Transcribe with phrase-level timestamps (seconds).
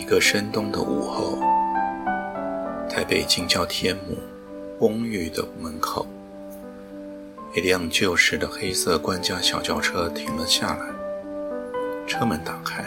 [0.00, 1.38] 一个深冬的午后，
[2.88, 4.16] 台北近郊天母
[4.78, 6.06] 公寓的门口，
[7.54, 10.86] 一辆旧式的黑色官家小轿车停了下来。
[12.06, 12.82] 车门打开，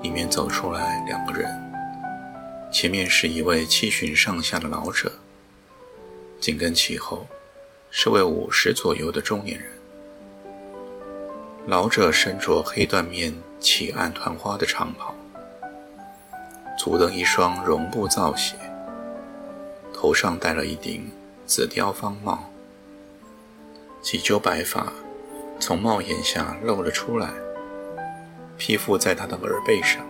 [0.00, 1.46] 里面走出来两个人，
[2.72, 5.12] 前面是一位七旬上下的老者，
[6.40, 7.26] 紧跟其后
[7.90, 9.68] 是位五十左右的中年人。
[11.66, 15.14] 老者身着黑缎面起暗团花的长袍。
[16.76, 18.56] 足蹬一双绒布皂鞋，
[19.92, 21.08] 头上戴了一顶
[21.46, 22.50] 紫貂方帽，
[24.02, 24.92] 几揪白发
[25.60, 27.30] 从帽檐下露了出来，
[28.58, 30.04] 披覆在他的耳背上。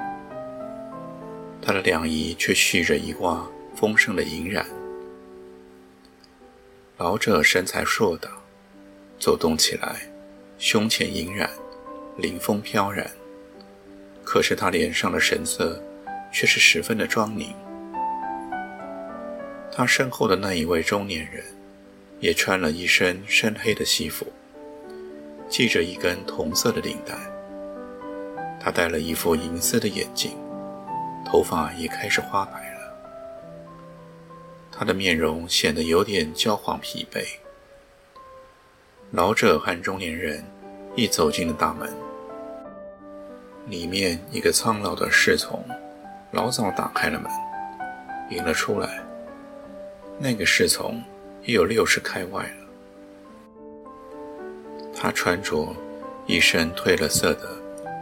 [1.61, 4.65] 他的两仪却蓄着一挂丰盛的银髯。
[6.97, 8.31] 老者身材硕大，
[9.19, 10.01] 走动起来
[10.59, 11.49] 胸前银髯，
[12.17, 13.09] 凌风飘然。
[14.25, 15.79] 可是他脸上的神色。
[16.35, 17.55] 却是十分的庄凝。
[19.73, 21.45] 他身后的那一位中年人，
[22.19, 24.27] 也穿了一身深黑的西服，
[25.49, 27.15] 系着一根同色的领带。
[28.61, 30.33] 他戴了一副银色的眼镜，
[31.25, 32.81] 头发也开始花白了。
[34.73, 37.25] 他的面容显得有点焦黄疲惫。
[39.13, 40.45] 老者和中年人
[40.97, 41.93] 一走进了大门，
[43.69, 45.65] 里面一个苍老的侍从。
[46.35, 47.31] 老早打开了门，
[48.29, 49.01] 迎了出来。
[50.19, 51.01] 那个侍从
[51.45, 52.67] 也有六十开外了。
[54.93, 55.73] 他穿着
[56.27, 57.49] 一身褪了色的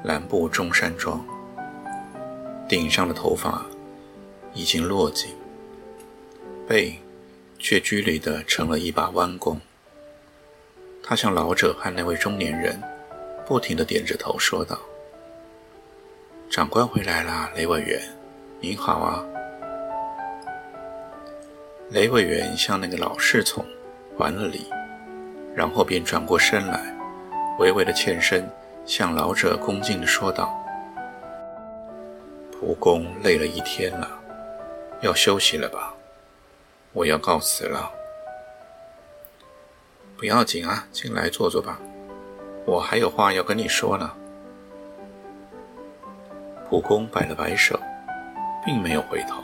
[0.05, 1.23] 蓝布中山装，
[2.67, 3.67] 顶上的头发
[4.55, 5.35] 已经落尽，
[6.67, 6.99] 背
[7.59, 9.61] 却拘礼地成了一把弯弓。
[11.03, 12.83] 他向老者和那位中年人
[13.45, 14.79] 不停地点着头，说道
[16.49, 18.01] ：“长官回来了，雷委员。”
[18.65, 19.25] 您好啊，
[21.91, 23.67] 雷委员向那个老侍从
[24.17, 24.71] 还了礼，
[25.53, 26.95] 然后便转过身来，
[27.59, 28.49] 微微的欠身，
[28.87, 30.57] 向老者恭敬地说道
[32.55, 34.09] ：“蒲公累了一天了，
[35.01, 35.93] 要休息了吧？
[36.93, 37.91] 我要告辞了。
[40.17, 41.81] 不要紧啊，进来坐坐吧，
[42.65, 44.09] 我还有话要跟你说呢。”
[46.71, 47.77] 蒲公摆了摆手。
[48.65, 49.43] 并没有回头，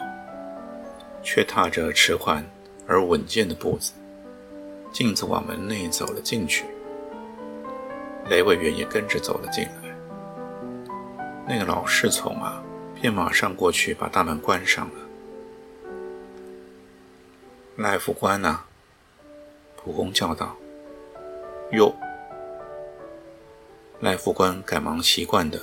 [1.23, 2.45] 却踏着迟缓
[2.87, 3.93] 而稳健的步子，
[4.93, 6.65] 径自往门内走了进去。
[8.31, 9.73] 雷委员也跟着走了进来。
[11.47, 12.63] 那个老侍从啊，
[12.95, 14.95] 便马上过去把大门关上了。
[17.77, 18.61] 赖副官呐，
[19.77, 20.55] 蒲公叫道
[21.73, 21.95] ：“哟！”
[24.01, 25.61] 赖副官赶忙习惯的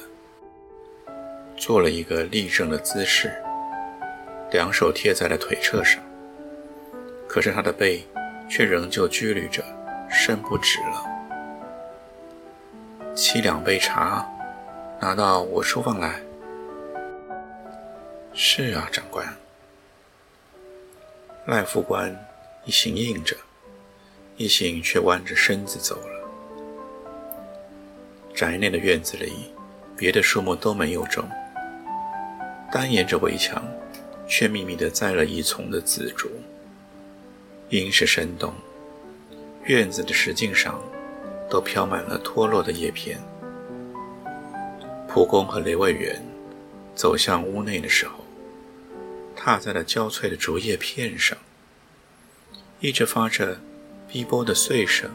[1.56, 3.32] 做了一个立正的姿势。
[4.56, 6.02] 两手贴在了腿侧上，
[7.28, 8.08] 可是他的背
[8.50, 9.62] 却仍旧拘履着，
[10.10, 11.06] 伸不直了。
[13.14, 14.26] 沏两杯茶，
[15.02, 16.22] 拿到我书房来。
[18.34, 19.28] 是啊，长官。
[21.48, 22.18] 赖副官
[22.64, 23.36] 一行应着，
[24.38, 26.30] 一行却弯着身子走了。
[28.34, 29.54] 宅内的院子里，
[29.98, 31.28] 别的树木都没有种，
[32.72, 33.62] 单沿着围墙。
[34.28, 36.30] 却密密地栽了一丛的紫竹。
[37.70, 38.54] 阴是深冬，
[39.66, 40.80] 院子的石径上
[41.50, 43.20] 都飘满了脱落的叶片。
[45.08, 46.22] 蒲公和雷卫元
[46.94, 48.24] 走向屋内的时候，
[49.36, 51.38] 踏在了焦脆的竹叶片上，
[52.80, 53.60] 一直发着
[54.08, 55.10] 逼波的碎声。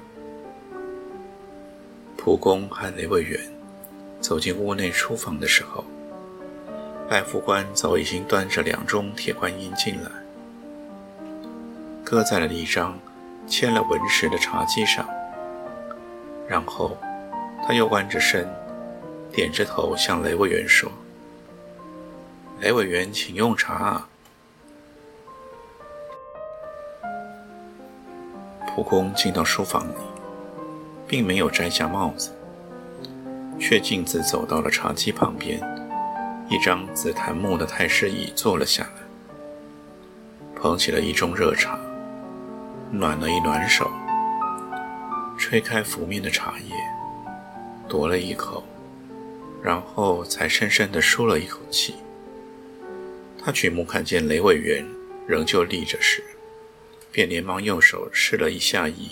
[2.16, 3.40] 蒲公和雷卫元
[4.20, 5.84] 走进屋内书房的时候。
[7.10, 10.10] 赖副官早已经端着两盅铁观音进来，
[12.04, 12.96] 搁在了一张
[13.48, 15.04] 签了文石的茶几上。
[16.46, 16.96] 然后，
[17.66, 18.48] 他又弯着身，
[19.32, 20.88] 点着头向雷委员说
[22.62, 24.06] ：“雷委员，请用茶。”
[28.68, 29.94] 蒲公进到书房里，
[31.08, 32.30] 并没有摘下帽子，
[33.58, 35.60] 却径自走到了茶几旁边。
[36.50, 38.92] 一张紫檀木的太师椅坐了下来，
[40.56, 41.78] 捧起了一盅热茶，
[42.90, 43.88] 暖了一暖手，
[45.38, 46.74] 吹开拂面的茶叶，
[47.88, 48.64] 夺了一口，
[49.62, 51.94] 然后才深深地舒了一口气。
[53.38, 54.84] 他举目看见雷委员
[55.28, 56.20] 仍旧立着时，
[57.12, 59.10] 便连忙用手示了一下意，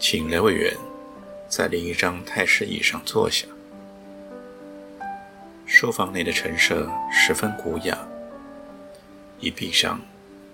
[0.00, 0.74] 请雷委员
[1.48, 3.46] 在另一张太师椅上坐下。
[5.80, 7.96] 书房内的陈设十分古雅，
[9.38, 10.00] 一壁上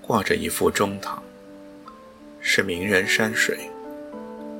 [0.02, 1.22] 挂着一幅中堂，
[2.42, 3.70] 是名人山水，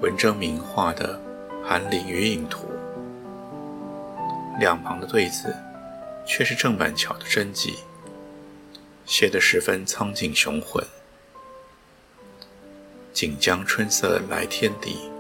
[0.01, 1.21] 文征明画的
[1.69, 2.67] 《寒林余影图》。
[4.59, 5.55] 两旁的对子
[6.27, 7.81] 却是郑板桥的真迹，
[9.05, 10.83] 写得十分苍劲雄浑。
[13.13, 15.11] 锦江春色来天地，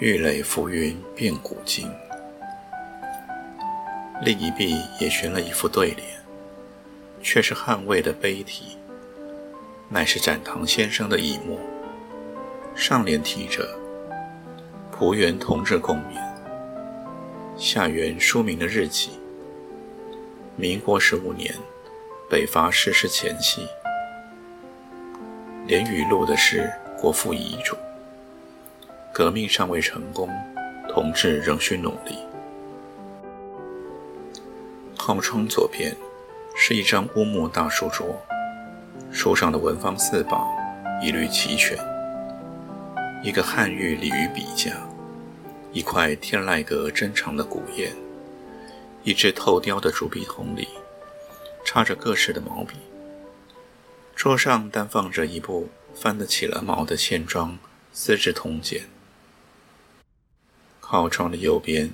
[0.00, 1.88] 玉垒浮云变古今。
[4.20, 6.04] 另一壁也悬了一副对联，
[7.22, 8.76] 却是汉魏的碑体，
[9.88, 11.56] 乃是展堂先生的遗墨。
[12.74, 13.68] 上联题着
[14.90, 16.20] “蒲元同志共勉”，
[17.56, 19.12] 下元书名的日期：
[20.56, 21.54] 民国十五年，
[22.28, 23.66] 北伐逝世前夕。
[25.66, 26.68] 连语录的是
[27.00, 27.76] 国父遗嘱
[29.14, 30.28] ：“革命尚未成功，
[30.88, 32.18] 同志仍需努力。”
[35.08, 35.96] 靠窗左边
[36.54, 38.20] 是一张乌木大书桌，
[39.10, 40.46] 书上的文房四宝
[41.02, 41.78] 一律齐全。
[43.22, 44.86] 一个汉玉鲤鱼笔架，
[45.72, 47.90] 一块天籁阁珍藏的古砚，
[49.02, 50.68] 一只透雕的竹笔筒里
[51.64, 52.74] 插着各式的毛笔。
[54.14, 57.52] 桌上单放着一部翻得起了毛的线装
[57.92, 58.82] 《资治通鉴》。
[60.80, 61.92] 靠窗的右边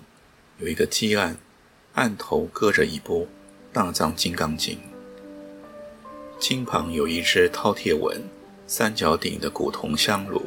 [0.58, 1.36] 有一个基案。
[1.94, 3.22] 案头搁着一部
[3.72, 4.74] 《大藏金刚经》，
[6.40, 8.20] 经旁有一只饕餮纹、
[8.66, 10.42] 三角顶的古铜香炉，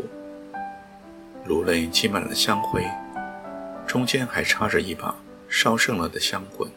[1.46, 2.86] 炉内积满了香灰，
[3.88, 5.16] 中间还插着一把
[5.48, 6.70] 烧剩了的香棍。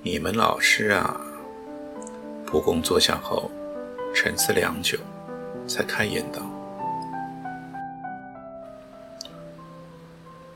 [0.00, 1.20] 你们老师啊！
[2.46, 3.50] 蒲公坐下后，
[4.14, 4.96] 沉思良久，
[5.66, 6.42] 才开言道：“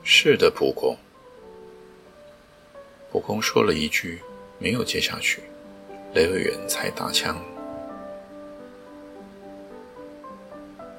[0.05, 0.97] 是的，蒲公。”
[3.17, 4.21] 蒲公说了一句，
[4.59, 5.41] 没有接下去。
[6.13, 7.43] 雷委员才打枪：“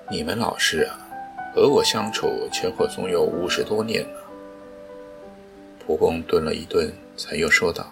[0.09, 0.97] 你们老师啊，
[1.53, 4.23] 和我相处前后总有五十多年了。”
[5.85, 7.85] 蒲公顿了一顿，才又说道：“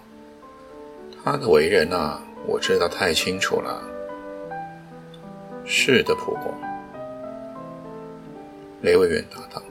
[1.24, 3.80] 他的为人啊，我知道太清楚了。
[5.66, 6.52] ”“是的，蒲公。”
[8.82, 9.62] 雷委员答道：“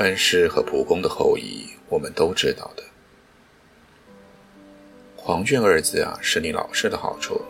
[0.00, 2.82] 恩师和蒲公的后裔，我们都知道的。”
[5.26, 7.40] 黄俊二字啊，是你老师的好处。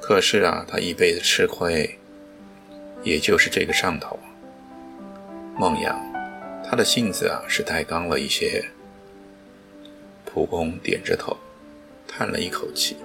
[0.00, 1.98] 可是啊，他一辈子吃亏，
[3.02, 4.18] 也就是这个上头。
[5.54, 6.00] 孟阳，
[6.64, 8.64] 他的性子啊是太刚了一些。
[10.24, 11.36] 蒲公点着头，
[12.08, 12.96] 叹了一口气。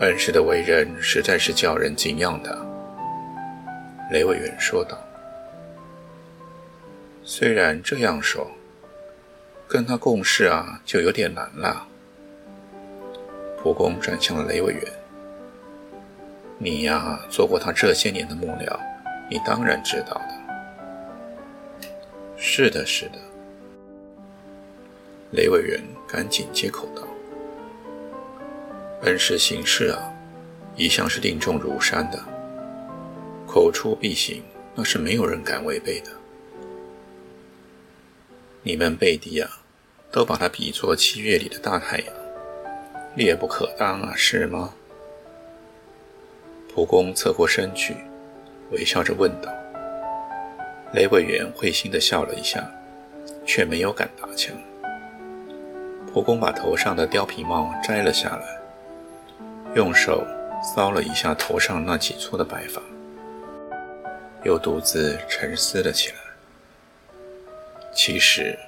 [0.00, 2.66] 恩师的为人实在是叫人敬仰的。
[4.10, 4.96] 雷委员说道。
[7.22, 8.50] 虽然这样说。
[9.72, 11.88] 跟他共事啊，就有点难了。
[13.56, 14.82] 蒲公转向了雷委员
[16.60, 18.78] ：“你呀，做过他这些年的幕僚，
[19.30, 21.88] 你当然知道的。
[22.36, 23.18] ”“是的，是的。”
[25.32, 27.02] 雷委员赶紧接口道
[29.08, 30.12] ：“恩师行事啊，
[30.76, 32.22] 一向是定重如山的，
[33.46, 34.42] 口出必行，
[34.74, 36.10] 那是没有人敢违背的。
[38.62, 39.60] 你们贝蒂啊。”
[40.12, 42.14] 都把它比作七月里的大太阳，
[43.16, 44.74] 烈不可当啊，是吗？
[46.72, 47.96] 蒲公侧过身去，
[48.70, 49.50] 微笑着问道。
[50.92, 52.70] 雷委员会心地笑了一下，
[53.46, 54.54] 却没有敢搭腔。
[56.12, 58.60] 蒲公把头上的貂皮帽摘了下来，
[59.74, 60.26] 用手
[60.76, 62.82] 搔了一下头上那几撮的白发，
[64.44, 66.16] 又独自沉思了起来。
[67.94, 68.58] 其实。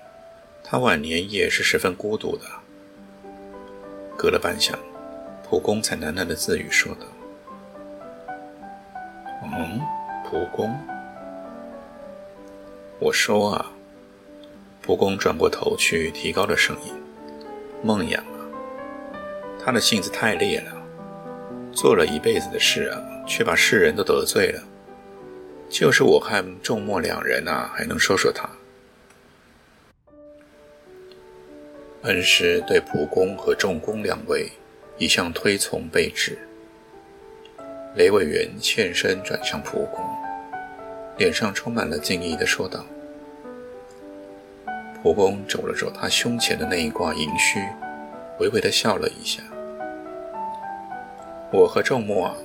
[0.74, 2.42] 他晚年也是十分孤独的。
[4.18, 4.74] 隔了半晌，
[5.48, 7.06] 蒲公才喃喃的自语说道
[9.44, 9.80] ：“嗯，
[10.28, 10.76] 蒲公。”
[12.98, 13.70] 我说啊。
[14.82, 16.92] 蒲公转过头去，提高了声音
[17.80, 18.42] ：“孟阳啊，
[19.64, 20.72] 他的性子太烈了，
[21.72, 24.60] 做了一辈子的事啊，却把世人都得罪了。
[25.70, 28.50] 就是我和仲墨两人啊，还能说说他。”
[32.04, 34.52] 恩师对蒲公和仲公两位
[34.98, 36.36] 一向推崇备至。
[37.96, 40.04] 雷委员欠身转向蒲公，
[41.16, 42.84] 脸上充满了敬意地说道
[45.02, 47.58] ：“蒲公皱了皱他胸前的那一挂银须，
[48.38, 49.42] 微微地笑了一下。
[51.50, 52.36] 我和仲墨啊，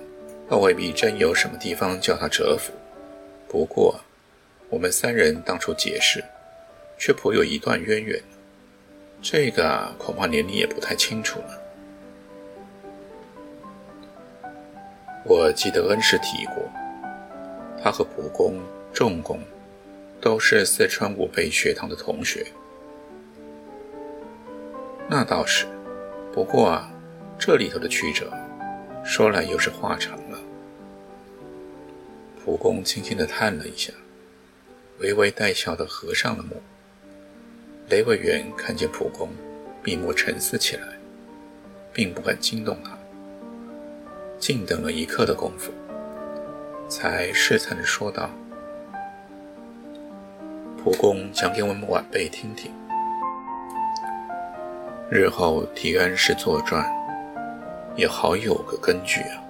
[0.49, 2.71] 倒未必真有什么地方叫他折服。
[3.49, 3.99] 不过，
[4.69, 6.23] 我们三人当初结识，
[6.97, 8.17] 却颇有一段渊源。”
[9.21, 11.61] 这个恐怕连你也不太清楚了。
[15.25, 16.63] 我记得恩师提过，
[17.83, 18.59] 他和蒲公、
[18.93, 19.39] 仲公
[20.19, 22.47] 都是四川武备学堂的同学。
[25.07, 25.67] 那倒是，
[26.33, 26.91] 不过啊，
[27.37, 28.31] 这里头的曲折，
[29.03, 30.39] 说来又是话长了。
[32.43, 33.91] 蒲公轻轻地叹了一下，
[34.99, 36.61] 微微带笑的合上了目。
[37.89, 39.29] 雷委员看见蒲公
[39.81, 40.83] 闭目沉思起来，
[41.91, 42.95] 并不敢惊动他，
[44.37, 45.71] 静等了一刻的功夫，
[46.87, 48.29] 才试探着说道
[50.77, 52.71] ：“蒲公讲给我们晚辈听听，
[55.09, 56.87] 日后提恩师作传，
[57.95, 59.41] 也好有个根据啊。”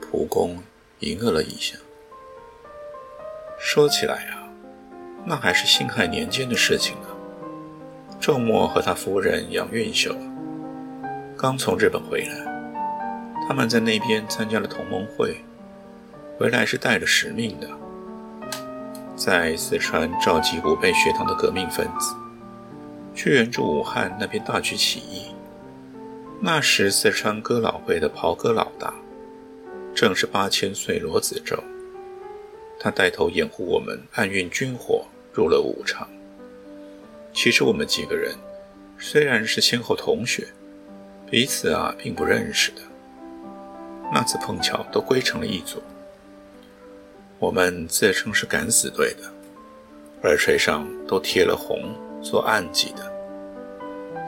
[0.00, 0.56] 蒲公
[1.00, 1.76] 吟了了一下，
[3.58, 4.41] 说起来啊。
[5.24, 7.08] 那还是辛亥年间的事情呢。
[8.20, 10.14] 仲墨和他夫人杨运秀
[11.36, 12.34] 刚从日本回来，
[13.48, 15.36] 他们在那边参加了同盟会，
[16.38, 17.68] 回来是带着使命的，
[19.16, 22.14] 在四川召集武备学堂的革命分子，
[23.12, 25.26] 去援助武汉那边大举起义。
[26.40, 28.94] 那时四川哥老会的袍哥老大，
[29.94, 31.56] 正是八千岁罗子洲，
[32.78, 35.04] 他带头掩护我们暗运军火。
[35.34, 36.06] 入了武昌。
[37.32, 38.34] 其实我们几个人
[38.98, 40.46] 虽然是先后同学，
[41.30, 42.82] 彼此啊并不认识的。
[44.12, 45.82] 那次碰巧都归成了一组。
[47.38, 49.32] 我们自称是敢死队的，
[50.28, 51.80] 耳垂上都贴了红
[52.22, 53.10] 做暗记的。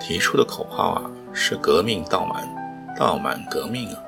[0.00, 2.48] 提出的口号啊是“革命倒满，
[2.98, 4.02] 倒满革命”啊。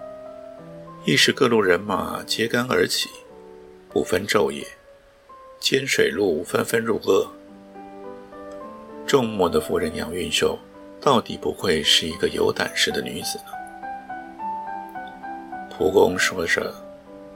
[1.05, 3.11] 一时各路人马揭竿而起，
[3.97, 4.63] 不分昼夜。
[5.59, 7.27] 尖水路纷纷入鄂。
[9.07, 10.59] 仲墨的夫人杨运秀，
[11.01, 13.45] 到底不愧是一个有胆识的女子呢？
[15.71, 16.75] 蒲公说着，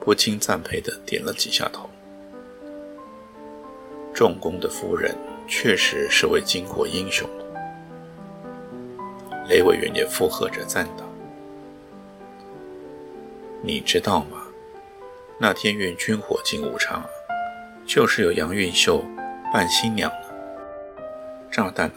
[0.00, 1.88] 不禁赞佩的点了几下头。
[4.12, 5.16] 仲公的夫人
[5.48, 7.26] 确实是位巾帼英雄。
[9.48, 11.08] 雷委员也附和着赞道
[13.64, 14.39] ：“你知道吗？
[15.40, 17.02] 那天运军火进武昌。”
[17.86, 19.04] 就是有杨运秀
[19.52, 20.12] 扮新娘，
[21.50, 21.94] 炸弹啊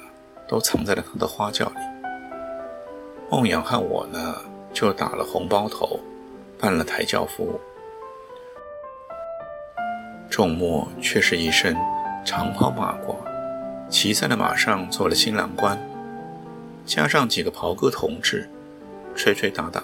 [0.47, 1.75] 都藏在了她的花轿里。
[3.29, 4.37] 孟阳和我呢
[4.73, 5.99] 就打了红包头，
[6.57, 7.59] 扮了抬轿夫。
[10.31, 11.77] 仲墨却是一身
[12.25, 13.17] 长袍马褂，
[13.87, 15.77] 骑在了马上做了新郎官，
[16.87, 18.49] 加上几个袍哥同志，
[19.15, 19.83] 吹吹打打，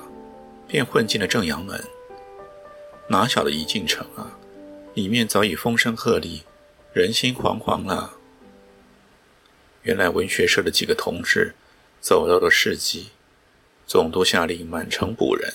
[0.68, 1.80] 便混进了正阳门。
[3.10, 4.38] 哪晓得一进城啊！
[4.94, 6.42] 里面早已风声鹤唳，
[6.94, 8.14] 人心惶惶了。
[9.82, 11.56] 原来文学社的几个同志
[12.00, 13.08] 走到了市集，
[13.88, 15.54] 总督下令满城捕人。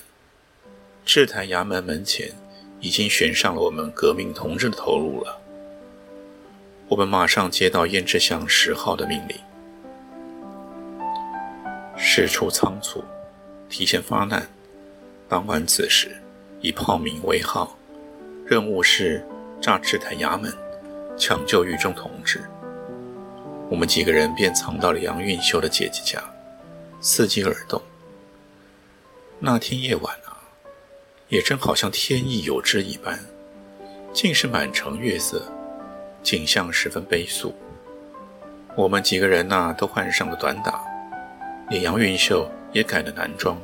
[1.04, 2.32] 制台衙门门前
[2.80, 5.40] 已经悬上了我们革命同志的头颅了。
[6.88, 9.38] 我们马上接到燕志祥十号的命令，
[11.96, 13.04] 事出仓促，
[13.68, 14.48] 提前发难。
[15.28, 16.16] 当晚子时，
[16.64, 17.76] 以炮名为号，
[18.46, 19.22] 任务是。
[19.60, 20.52] 炸制台衙门，
[21.16, 22.42] 抢救狱中同志。
[23.70, 26.22] 我们几个人便藏到了杨运秀的姐姐家，
[27.00, 27.80] 伺机而动。
[29.38, 30.36] 那天夜晚啊，
[31.28, 33.18] 也正好像天意有之一般，
[34.12, 35.50] 尽是满城月色，
[36.22, 37.54] 景象十分悲肃。
[38.76, 40.84] 我们几个人呐，都换上了短打，
[41.70, 43.58] 连杨运秀也改了男装。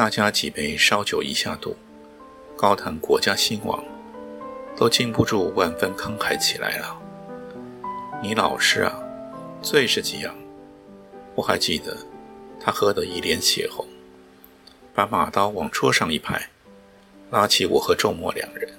[0.00, 1.76] 大家几杯烧酒一下肚，
[2.56, 3.84] 高谈国家兴亡。
[4.74, 6.98] 都禁不住万分慷慨起来了。
[8.22, 8.98] 你老师啊，
[9.60, 10.34] 最是激昂。
[11.34, 11.94] 我还记得，
[12.58, 13.86] 他喝得一脸血红，
[14.94, 16.48] 把马刀往桌上一拍，
[17.30, 18.70] 拉起我和仲墨两人，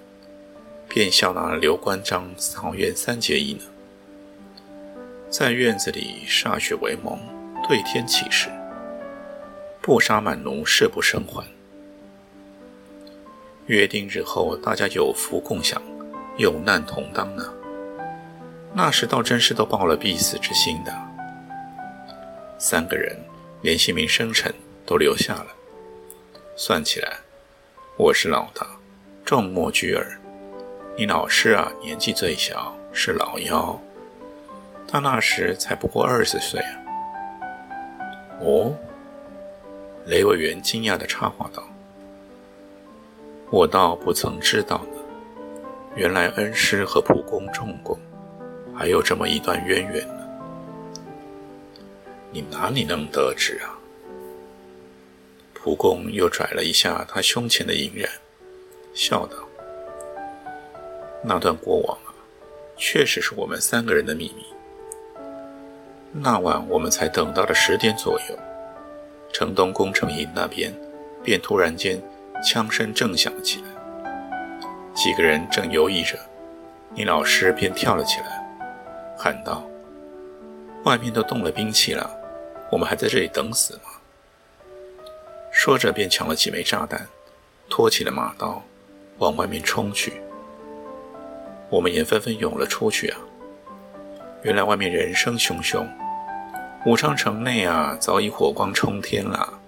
[0.89, 3.63] 便笑纳刘关张草原三结义呢。
[5.29, 7.19] 在院子里歃血为盟，
[7.69, 8.49] 对天起誓，
[9.81, 11.45] 不杀满奴，誓不生还。
[13.65, 15.81] 约定日后大家有福共享。
[16.37, 17.53] 有难同当呢。
[18.73, 20.91] 那时倒真是都抱了必死之心的。
[22.57, 23.15] 三个人
[23.61, 24.51] 连姓名、生辰
[24.85, 25.47] 都留下了。
[26.55, 27.17] 算起来，
[27.97, 28.65] 我是老大，
[29.25, 30.19] 众莫居耳。
[30.97, 33.79] 你老师啊，年纪最小，是老幺。
[34.87, 36.81] 他那时才不过二十岁啊。
[38.39, 38.73] 哦，
[40.05, 41.63] 雷委员惊讶地插话道
[43.51, 44.99] ：“我倒不曾知道呢。
[45.95, 47.97] 原来恩师和蒲公、仲公
[48.75, 50.27] 还有这么一段渊源呢。
[52.31, 53.77] 你哪里能得知啊？”
[55.53, 58.09] 蒲公又拽了一下他胸前的银髯，
[58.95, 59.37] 笑道
[61.23, 62.09] ：“那段过往啊，
[62.77, 64.43] 确实是我们三个人的秘密。
[66.11, 68.37] 那晚我们才等到了十点左右，
[69.33, 70.73] 城东工程营那边
[71.23, 72.01] 便突然间
[72.43, 73.65] 枪声正响了起来，
[74.93, 76.17] 几个人正犹豫着，
[76.93, 78.43] 你老师便跳了起来，
[79.17, 79.63] 喊道
[80.85, 82.09] ：‘外面都动了兵器了，
[82.71, 83.81] 我们还在这里等死吗？’”
[85.51, 87.07] 说着，便抢了几枚炸弹，
[87.69, 88.63] 托起了马刀，
[89.17, 90.21] 往外面冲去。
[91.69, 93.17] 我们也纷纷涌了出去啊！
[94.43, 95.85] 原来外面人声汹汹，
[96.85, 99.59] 武昌城内啊，早已火光冲天了。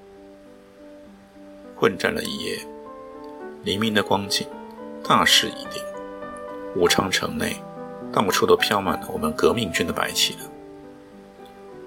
[1.76, 2.60] 混战了一夜，
[3.64, 4.48] 黎明的光景，
[5.04, 5.84] 大势已定。
[6.76, 7.56] 武昌城内
[8.12, 10.40] 到处都飘满了我们革命军的白旗了。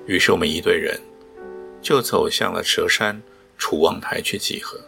[0.06, 1.00] 于是我们一队人
[1.82, 3.22] 就走向了蛇山。
[3.58, 4.78] 楚望台去集合。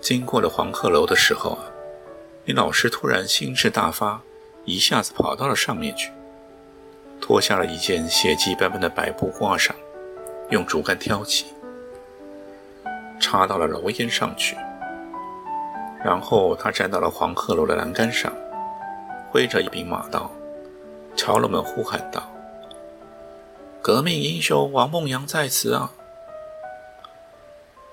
[0.00, 1.64] 经过了黄鹤楼的时候啊，
[2.44, 4.22] 你老师突然兴致大发，
[4.64, 6.12] 一下子跑到了上面去，
[7.20, 9.74] 脱下了一件血迹斑斑的白布挂上，
[10.50, 11.46] 用竹竿挑起，
[13.20, 14.56] 插到了楼檐上去。
[16.02, 18.32] 然后他站到了黄鹤楼的栏杆上，
[19.30, 20.30] 挥着一柄马刀，
[21.14, 22.22] 朝了们呼喊道
[23.82, 25.92] ：“革命英雄王梦阳在此啊！”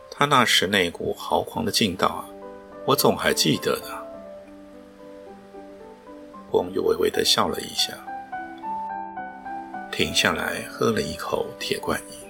[0.09, 2.25] 他那时那股豪狂的劲道啊，
[2.85, 4.07] 我总还记得的。
[6.49, 7.93] 光又微微的笑了一下，
[9.97, 12.26] 停下来喝了一口铁观音。